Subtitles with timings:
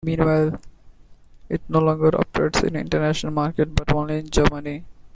[0.03, 0.59] Meanwhile
[1.47, 4.83] it no longer operates in international markets, but only in Germany.